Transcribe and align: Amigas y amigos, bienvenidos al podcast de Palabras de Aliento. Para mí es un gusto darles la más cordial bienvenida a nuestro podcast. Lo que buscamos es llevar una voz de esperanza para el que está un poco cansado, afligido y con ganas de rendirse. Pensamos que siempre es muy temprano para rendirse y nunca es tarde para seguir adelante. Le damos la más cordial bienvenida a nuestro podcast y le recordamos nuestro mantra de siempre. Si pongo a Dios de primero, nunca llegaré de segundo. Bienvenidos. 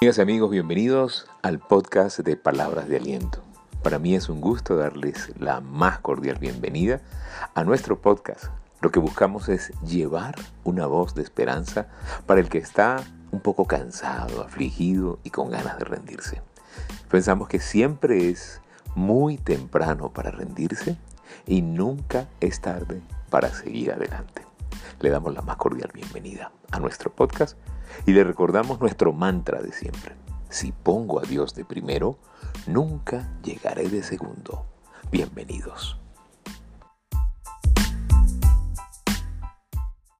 Amigas 0.00 0.18
y 0.18 0.20
amigos, 0.20 0.50
bienvenidos 0.52 1.26
al 1.42 1.58
podcast 1.58 2.20
de 2.20 2.36
Palabras 2.36 2.86
de 2.86 2.98
Aliento. 2.98 3.42
Para 3.82 3.98
mí 3.98 4.14
es 4.14 4.28
un 4.28 4.40
gusto 4.40 4.76
darles 4.76 5.32
la 5.40 5.60
más 5.60 5.98
cordial 5.98 6.38
bienvenida 6.38 7.00
a 7.56 7.64
nuestro 7.64 8.00
podcast. 8.00 8.44
Lo 8.80 8.92
que 8.92 9.00
buscamos 9.00 9.48
es 9.48 9.72
llevar 9.80 10.36
una 10.62 10.86
voz 10.86 11.16
de 11.16 11.22
esperanza 11.22 11.88
para 12.26 12.38
el 12.38 12.48
que 12.48 12.58
está 12.58 13.02
un 13.32 13.40
poco 13.40 13.64
cansado, 13.64 14.44
afligido 14.44 15.18
y 15.24 15.30
con 15.30 15.50
ganas 15.50 15.76
de 15.80 15.84
rendirse. 15.86 16.42
Pensamos 17.10 17.48
que 17.48 17.58
siempre 17.58 18.30
es 18.30 18.60
muy 18.94 19.36
temprano 19.36 20.12
para 20.12 20.30
rendirse 20.30 20.96
y 21.44 21.60
nunca 21.60 22.28
es 22.38 22.60
tarde 22.60 23.02
para 23.30 23.52
seguir 23.52 23.90
adelante. 23.90 24.46
Le 25.00 25.10
damos 25.10 25.34
la 25.34 25.42
más 25.42 25.56
cordial 25.56 25.90
bienvenida 25.92 26.52
a 26.70 26.78
nuestro 26.78 27.10
podcast 27.12 27.58
y 28.06 28.12
le 28.12 28.24
recordamos 28.24 28.80
nuestro 28.80 29.12
mantra 29.12 29.60
de 29.60 29.72
siempre. 29.72 30.14
Si 30.48 30.72
pongo 30.72 31.20
a 31.20 31.22
Dios 31.22 31.54
de 31.54 31.64
primero, 31.64 32.18
nunca 32.66 33.30
llegaré 33.42 33.88
de 33.88 34.02
segundo. 34.02 34.64
Bienvenidos. 35.10 35.98